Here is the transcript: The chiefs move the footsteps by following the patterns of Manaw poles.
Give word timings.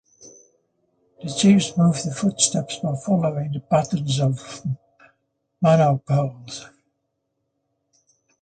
The 1.23 1.29
chiefs 1.31 1.77
move 1.77 2.01
the 2.01 2.11
footsteps 2.11 2.77
by 2.77 2.95
following 2.95 3.51
the 3.51 3.59
patterns 3.59 4.19
of 4.19 4.63
Manaw 5.63 6.03
poles. 6.03 6.71